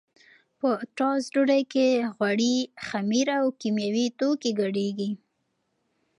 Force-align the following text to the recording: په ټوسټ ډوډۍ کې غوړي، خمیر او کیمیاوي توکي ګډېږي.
په 0.59 0.69
ټوسټ 0.97 1.27
ډوډۍ 1.33 1.63
کې 1.73 1.87
غوړي، 2.15 2.55
خمیر 2.87 3.27
او 3.39 3.45
کیمیاوي 3.61 4.07
توکي 4.19 4.51
ګډېږي. 4.59 5.11